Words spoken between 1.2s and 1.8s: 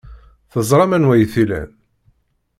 t-ilan.